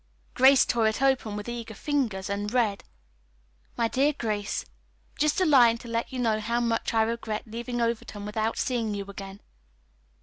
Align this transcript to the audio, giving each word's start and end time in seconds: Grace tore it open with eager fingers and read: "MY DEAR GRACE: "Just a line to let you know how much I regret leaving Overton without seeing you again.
Grace 0.33 0.65
tore 0.65 0.87
it 0.87 0.99
open 0.99 1.35
with 1.35 1.47
eager 1.47 1.75
fingers 1.75 2.27
and 2.27 2.51
read: 2.51 2.83
"MY 3.77 3.87
DEAR 3.87 4.13
GRACE: 4.13 4.65
"Just 5.15 5.39
a 5.39 5.45
line 5.45 5.77
to 5.77 5.87
let 5.87 6.11
you 6.11 6.17
know 6.17 6.39
how 6.39 6.59
much 6.59 6.91
I 6.91 7.03
regret 7.03 7.43
leaving 7.45 7.79
Overton 7.79 8.25
without 8.25 8.57
seeing 8.57 8.95
you 8.95 9.05
again. 9.07 9.41